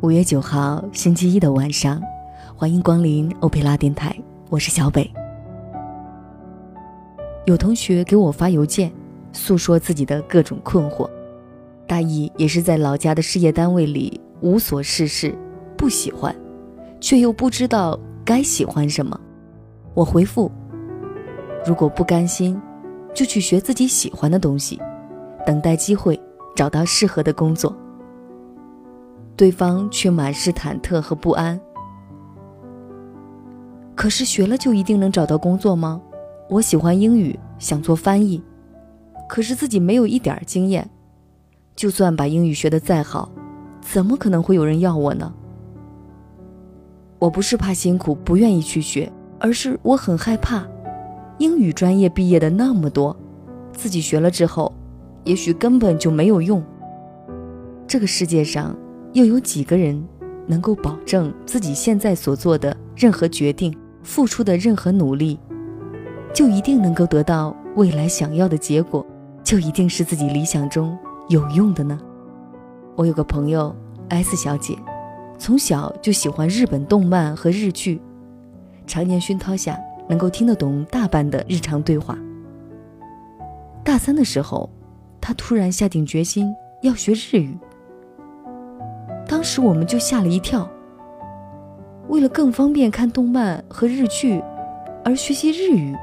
[0.00, 2.00] 五月九号星期一的晚上，
[2.54, 4.16] 欢迎光临欧佩拉电台，
[4.48, 5.10] 我是小北。
[7.46, 8.92] 有同学给我发邮件，
[9.32, 11.10] 诉说自己的各种困惑，
[11.84, 15.36] 大意也是在老家的事业单位里无所事事，
[15.76, 16.34] 不喜欢，
[17.00, 19.18] 却又不知道该喜欢什么。
[19.94, 20.48] 我回复：
[21.66, 22.60] 如果不甘心，
[23.12, 24.80] 就去学自己喜欢的东西，
[25.44, 26.18] 等待机会，
[26.54, 27.76] 找到适合的工作。
[29.38, 31.58] 对方却满是忐忑和不安。
[33.94, 36.02] 可是学了就一定能找到工作吗？
[36.50, 38.42] 我喜欢英语，想做翻译，
[39.28, 40.90] 可是自己没有一点经验，
[41.76, 43.30] 就算把英语学得再好，
[43.80, 45.32] 怎么可能会有人要我呢？
[47.20, 50.66] 我不是怕辛苦不愿意去学，而是我很害怕，
[51.38, 53.16] 英语专业毕业的那么多，
[53.72, 54.72] 自己学了之后，
[55.22, 56.60] 也许根本就没有用。
[57.86, 58.76] 这个世界上。
[59.12, 60.02] 又有几个人
[60.46, 65.38] 能够保证自己现在所做的任何决定、付出的任何努力，
[66.32, 69.04] 就一定能够得到未来想要的结果，
[69.42, 70.96] 就一定是自己理想中
[71.28, 71.98] 有用的呢？
[72.96, 73.74] 我有个朋友
[74.08, 74.76] S 小姐，
[75.38, 78.00] 从小就喜欢日本动漫和日剧，
[78.86, 82.18] 常年熏陶下能够听得懂大半的日常对话。
[83.84, 84.68] 大三的时候，
[85.20, 86.52] 她突然下定决心
[86.82, 87.56] 要学日语。
[89.38, 90.68] 当时我们就吓了一跳。
[92.08, 94.42] 为了更方便看动漫和日剧，
[95.04, 95.94] 而学习日语，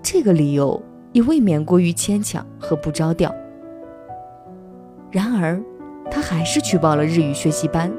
[0.00, 3.34] 这个理由也未免过于牵强和不着调。
[5.10, 5.60] 然而，
[6.08, 7.92] 他还是去报了日语学习班。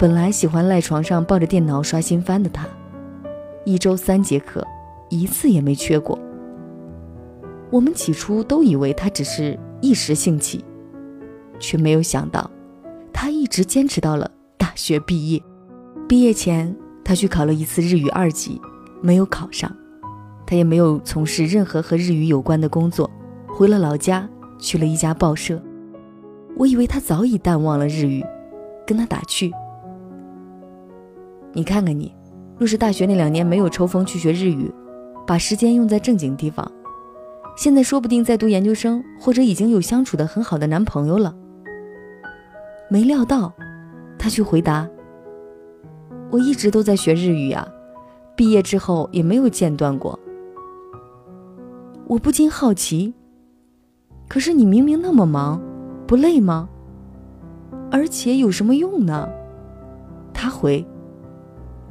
[0.00, 2.66] 本来喜欢赖床上抱着电脑刷新番的他，
[3.64, 4.66] 一周三节课，
[5.10, 6.18] 一次也没缺过。
[7.70, 10.64] 我们起初都以为他只是一时兴起，
[11.60, 12.50] 却没有想到。
[13.22, 15.42] 他一直坚持到了大学毕业。
[16.08, 18.58] 毕业前，他去考了一次日语二级，
[19.02, 19.70] 没有考上。
[20.46, 23.10] 他也没有从事任何和日语有关的工作，
[23.46, 24.26] 回了老家，
[24.58, 25.62] 去了一家报社。
[26.56, 28.24] 我以为他早已淡忘了日语，
[28.86, 29.52] 跟他打趣
[31.52, 32.14] ：“你看看你，
[32.56, 34.72] 若是大学那两年没有抽风去学日语，
[35.26, 36.72] 把时间用在正经地方，
[37.54, 41.34] 现在说不定在读研究生，或者已经有相处的很好的男朋友了。”
[42.92, 43.52] 没料到，
[44.18, 44.86] 他却回答
[46.28, 47.64] ：“我一直都在学日语啊，
[48.34, 50.18] 毕业之后也没有间断过。”
[52.08, 53.14] 我不禁好奇
[54.26, 55.62] ：“可是你明明那么忙，
[56.04, 56.68] 不累吗？
[57.92, 59.28] 而且有什么用呢？”
[60.34, 60.84] 他回：“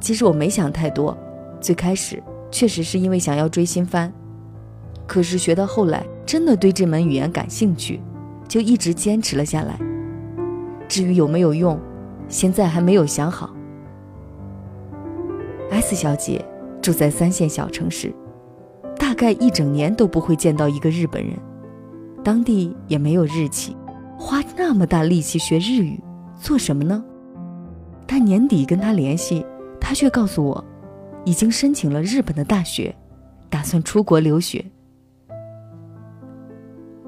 [0.00, 1.16] 其实我没想太多，
[1.62, 4.12] 最开始确实是因为想要追新番，
[5.06, 8.02] 可是学到后来真的对这门语言感兴趣，
[8.46, 9.80] 就一直坚持了下来。”
[10.90, 11.78] 至于有没有用，
[12.26, 13.54] 现在还没有想好。
[15.70, 16.44] S 小姐
[16.82, 18.12] 住在三线小城市，
[18.98, 21.38] 大概一整年都不会见到一个日本人，
[22.24, 23.76] 当地也没有日企，
[24.18, 26.02] 花那么大力气学日语
[26.34, 27.04] 做什么呢？
[28.04, 29.46] 但年底跟她联系，
[29.80, 30.64] 她却告诉我，
[31.24, 32.92] 已经申请了日本的大学，
[33.48, 34.64] 打算出国留学。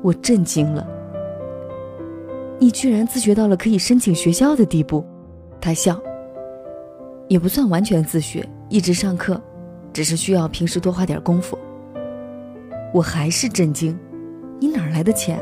[0.02, 1.01] 我震惊了。
[2.62, 5.04] 你居然自学到了可以申请学校的地步，
[5.60, 6.00] 他笑。
[7.26, 9.42] 也不算完全自学，一直上课，
[9.92, 11.58] 只是需要平时多花点功夫。
[12.94, 13.98] 我还是震惊，
[14.60, 15.40] 你哪来的钱？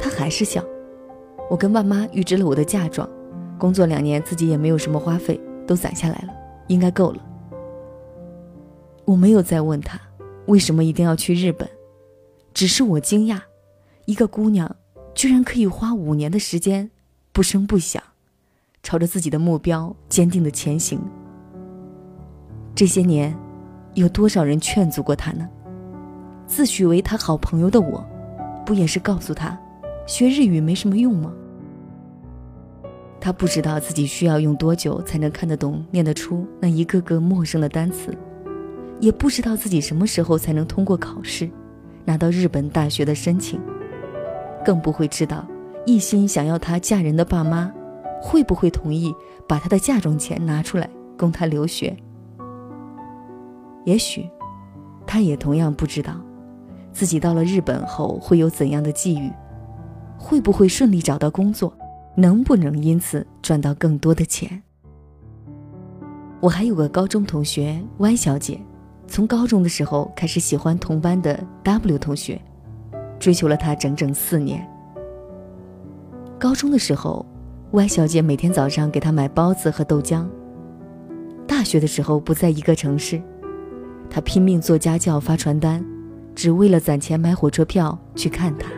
[0.00, 0.60] 他还是笑。
[1.48, 3.08] 我跟爸妈预支了我的嫁妆，
[3.56, 6.34] 工作两年自己也没有什么花费，都攒下来了，
[6.66, 7.22] 应该够了。
[9.04, 9.96] 我没有再问他
[10.46, 11.68] 为什么一定要去日本，
[12.52, 13.38] 只是我惊讶，
[14.06, 14.74] 一个姑娘。
[15.26, 16.88] 居然可以花五年的时间，
[17.32, 18.00] 不声不响，
[18.80, 21.00] 朝着自己的目标坚定的前行。
[22.76, 23.36] 这些年，
[23.94, 25.48] 有多少人劝阻过他呢？
[26.46, 28.08] 自诩为他好朋友的我，
[28.64, 29.58] 不也是告诉他，
[30.06, 31.32] 学日语没什么用吗？
[33.20, 38.16] 他不知道自己需要用多久才能看得懂、念得出那一个个陌生的单词，
[39.00, 41.50] 也不知道自己什么时候才能通过考试，
[42.04, 43.60] 拿到日本大学的申请。
[44.66, 45.46] 更不会知道，
[45.86, 47.72] 一心想要她嫁人的爸妈，
[48.20, 49.14] 会不会同意
[49.46, 51.96] 把她的嫁妆钱拿出来供她留学？
[53.84, 54.28] 也许，
[55.06, 56.20] 她也同样不知道，
[56.92, 59.30] 自己到了日本后会有怎样的际遇，
[60.18, 61.72] 会不会顺利找到工作，
[62.16, 64.60] 能不能因此赚到更多的钱？
[66.40, 68.60] 我还有个高中同学 Y 小姐，
[69.06, 72.42] 从高中的时候开始喜欢同班的 W 同学。
[73.18, 74.66] 追求了他整整四年。
[76.38, 77.24] 高中的时候
[77.72, 80.26] Y 小姐每天早上给他买包子和豆浆。
[81.46, 83.20] 大学的时候不在一个城市，
[84.10, 85.84] 他拼命做家教、发传单，
[86.34, 88.68] 只为了攒钱买火车票去看他。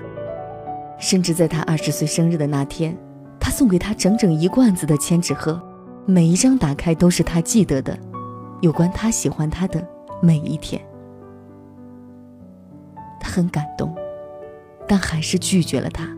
[0.98, 2.96] 甚至在他二十岁生日的那天，
[3.38, 5.60] 他送给他整整一罐子的千纸鹤，
[6.06, 7.96] 每一张打开都是他记得的，
[8.60, 9.86] 有关他喜欢他的
[10.20, 10.80] 每一天。
[13.20, 13.94] 他很感动，
[14.88, 16.08] 但还是拒绝了他。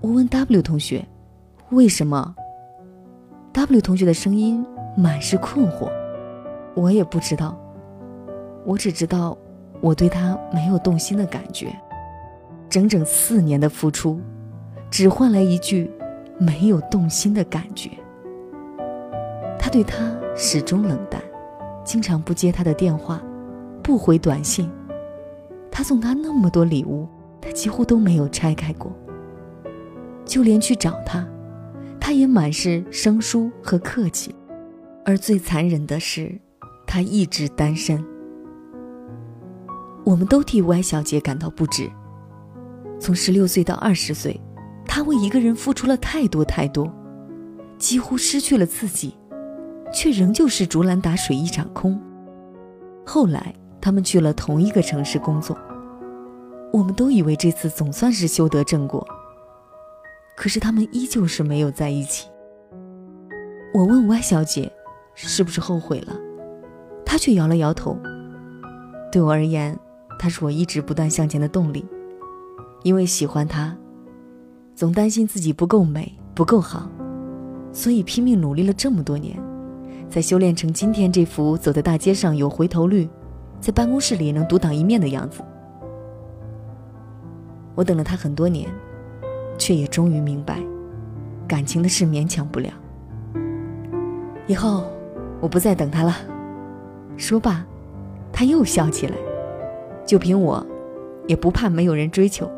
[0.00, 1.06] 我问 W 同学
[1.70, 2.34] ：“为什么
[3.52, 4.64] ？”W 同学的声音
[4.96, 5.90] 满是困惑。
[6.74, 7.56] 我也不知道，
[8.64, 9.36] 我只知道
[9.80, 11.74] 我对他没有动心的感觉。
[12.68, 14.20] 整整四年的付出，
[14.90, 15.90] 只换来一句
[16.38, 17.90] “没有动心的感觉”。
[19.58, 21.20] 他对他始终冷淡，
[21.82, 23.20] 经常不接他的电话，
[23.82, 24.70] 不回短信。
[25.70, 27.08] 他送他那么多礼物，
[27.40, 28.92] 他几乎都没有拆开过。
[30.24, 31.26] 就连去找他，
[32.00, 34.34] 他也满是生疏和客气，
[35.04, 36.38] 而最残忍的是，
[36.86, 38.04] 他一直单身。
[40.04, 41.90] 我们都替 Y 小姐感到不值。
[42.98, 44.40] 从十六岁到二十岁，
[44.86, 46.92] 她为一个人付出了太多太多，
[47.78, 49.14] 几乎失去了自己，
[49.92, 52.00] 却仍旧是竹篮打水一场空。
[53.06, 55.56] 后来，他们去了同一个城市工作，
[56.72, 59.06] 我们都以为这次总算是修得正果。
[60.36, 62.28] 可是他们依旧是没有在一起。
[63.74, 64.70] 我问 Y 小姐，
[65.14, 66.12] 是不是后悔了？
[67.04, 67.96] 她却摇了摇头。
[69.10, 69.78] 对我而言，
[70.18, 71.84] 她是我一直不断向前的动力。
[72.84, 73.76] 因为喜欢他，
[74.76, 76.88] 总担心自己不够美、不够好，
[77.72, 79.36] 所以拼命努力了这么多年，
[80.08, 83.10] 才修炼成今天这副走在大街上有回头率，
[83.60, 85.42] 在办公室里能独当一面的样子。
[87.74, 88.68] 我等了他很多年。
[89.60, 90.62] 却也终于明白，
[91.48, 92.70] 感情的事勉强不了。
[94.46, 94.84] 以后
[95.40, 96.14] 我不再等他了。
[97.16, 97.66] 说罢，
[98.32, 99.16] 他又笑起来。
[100.06, 100.64] 就凭我，
[101.26, 102.48] 也不怕没有人追求。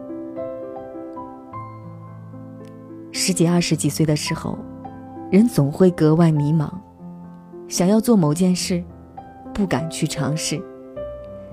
[3.13, 4.59] 十几二十几岁的时候，
[5.31, 6.71] 人总会格外迷茫，
[7.67, 8.85] 想要做某件事，
[9.55, 10.59] 不敢去尝试；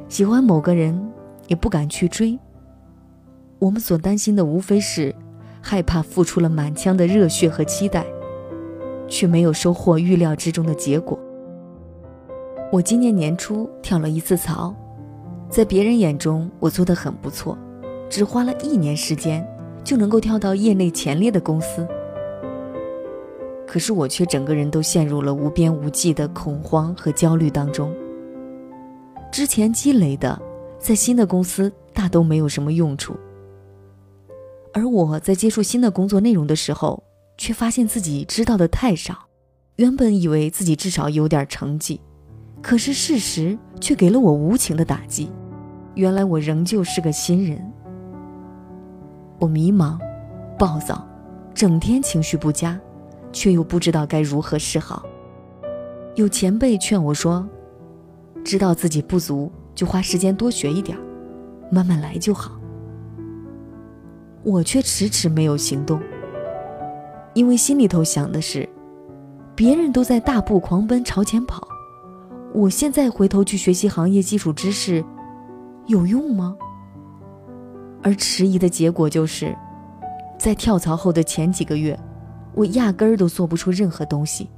[0.10, 1.12] 喜欢某个人，
[1.48, 2.38] 也不敢去追。
[3.60, 5.14] 我们所担心的，无非是。
[5.60, 8.06] 害怕付出了满腔的热血和期待，
[9.06, 11.20] 却没有收获预料之中的结果。
[12.72, 14.74] 我今年年初跳了一次槽，
[15.50, 17.58] 在别人眼中我做得很不错，
[18.10, 19.46] 只花了一年时间
[19.84, 21.86] 就能够跳到业内前列的公司。
[23.68, 27.94] 可是我却整个人都陷入了无边无际的恐慌和焦虑当中。
[29.32, 30.42] 之前积累的，
[30.80, 33.16] 在新的公司大都没有什么用处。
[34.74, 37.04] 而我在接触新的工作内容的时候，
[37.38, 39.28] 却发现自己知道的太少。
[39.78, 42.02] 原本以为自己至少有点成绩，
[42.62, 45.32] 可是事实却给了我无情的打击。
[45.94, 47.60] 原来我仍旧是个新人。
[49.40, 50.00] 我迷茫、
[50.58, 51.08] 暴躁，
[51.54, 52.80] 整天情绪不佳，
[53.32, 55.04] 却又不知道该如何是好。
[56.16, 57.48] 有前辈劝我说
[58.48, 60.98] ：“知道自己不足，就花时间多学一点，
[61.70, 62.58] 慢慢来就好。”
[64.42, 66.00] 我却迟迟没有行动，
[67.34, 68.68] 因为心里头想的是，
[69.54, 71.68] 别人都在大步狂奔朝前跑，
[72.54, 75.04] 我现在回头去学习行业基础知识，
[75.88, 76.56] 有用吗？
[78.02, 79.54] 而迟疑的结果就是，
[80.40, 82.00] 在跳槽后的前几个月，
[82.54, 84.50] 我压根儿都做不出任何东西。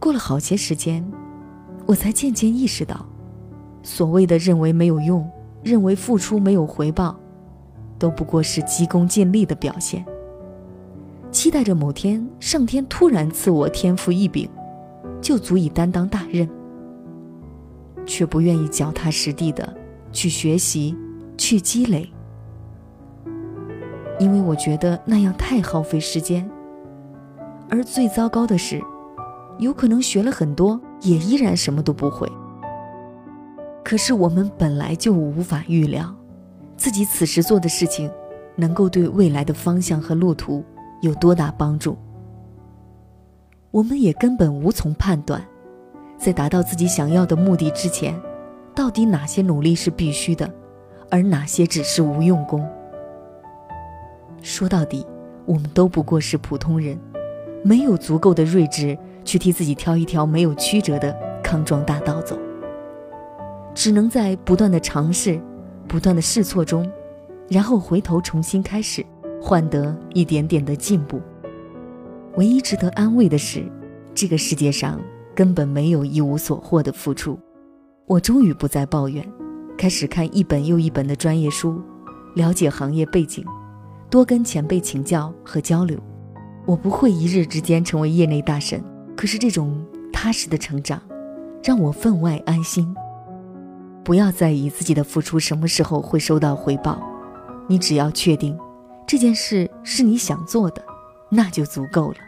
[0.00, 1.04] 过了好些时间，
[1.88, 3.06] 我才渐渐意识到，
[3.82, 5.26] 所谓的认为没有用，
[5.64, 7.18] 认为付出没有回报。
[7.98, 10.04] 都不过是急功近利的表现。
[11.32, 14.48] 期待着某天上天突然赐我天赋异禀，
[15.20, 16.46] 就足以担当大任，
[18.04, 19.74] 却不愿意脚踏实地的
[20.12, 20.94] 去学习、
[21.38, 22.08] 去积累，
[24.20, 26.48] 因为我觉得那样太耗费时间。
[27.70, 28.80] 而最糟糕的是，
[29.58, 32.30] 有可能学了很多，也依然什么都不会。
[33.84, 36.14] 可是我们本来就无法预料。
[36.76, 38.10] 自己此时做的事情，
[38.54, 40.64] 能够对未来的方向和路途
[41.00, 41.96] 有多大帮助？
[43.70, 45.44] 我们也根本无从判断，
[46.16, 48.18] 在达到自己想要的目的之前，
[48.74, 50.48] 到底哪些努力是必须的，
[51.10, 52.66] 而哪些只是无用功。
[54.40, 55.04] 说到底，
[55.44, 56.98] 我们都不过是普通人，
[57.64, 58.96] 没有足够的睿智
[59.28, 62.38] 去替自己挑一条没有曲折的康庄大道走，
[63.74, 65.38] 只能在不断的尝试。
[65.86, 66.90] 不断的试错中，
[67.48, 69.04] 然后回头重新开始，
[69.40, 71.18] 换得一点点的进步。
[72.36, 73.62] 唯一值得安慰的是，
[74.14, 75.00] 这个世界上
[75.34, 77.38] 根本没有一无所获的付出。
[78.06, 79.26] 我终于不再抱怨，
[79.78, 81.82] 开始看一本又一本的专业书，
[82.34, 83.42] 了解行业背景，
[84.10, 85.98] 多跟前辈请教和交流。
[86.66, 88.82] 我不会一日之间成为业内大神，
[89.18, 91.02] 可是这种踏实的成长，
[91.64, 92.94] 让我分外安心。
[94.04, 97.02] 不要在意自己的付出什么时候会收到回报，
[97.66, 98.56] 你只要确定
[99.08, 100.80] 这件事是你想做的，
[101.28, 102.18] 那就足够了。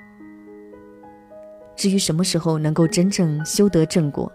[1.77, 4.31] 至于什么时候能够真正修得正果，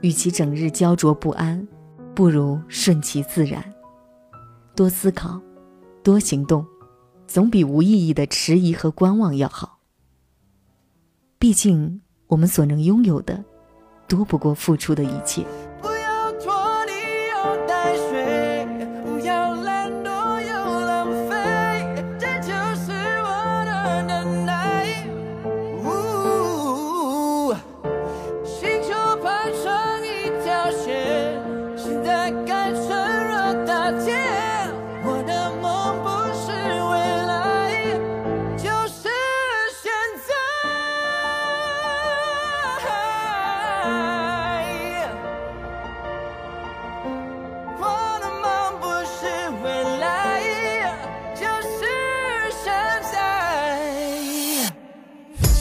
[0.00, 1.64] 与其整日焦灼不安，
[2.12, 3.62] 不如顺其自然，
[4.74, 5.40] 多思考，
[6.02, 6.66] 多行动。
[7.28, 9.78] 总比无意义的迟疑和观望要好。
[11.42, 13.44] 毕竟，我们所能拥有的，
[14.06, 15.44] 多不过付出的一切。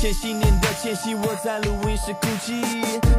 [0.01, 2.59] 千禧年的前夕，我在录音室哭泣，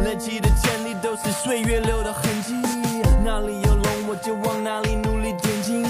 [0.03, 2.55] 累积的潜力都是岁月留的痕迹。
[3.25, 5.87] 哪里有龙，我就往哪里努力前进。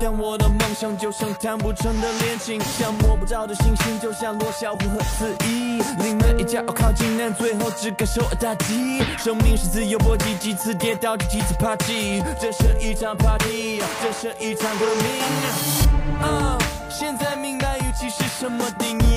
[0.00, 5.82] 但我的梦想就像谈不成的恋情，像摸不着的星星，就像罗小虎和司仪。
[6.04, 9.02] 临门一脚靠近，但最后只感受打击。
[9.18, 12.22] 生命是自由搏击，几次跌倒就几次爬起。
[12.40, 16.22] 这是一场 party，这是一场革命。
[16.22, 16.56] 啊，
[16.88, 19.07] 现在明白预期是什么定义。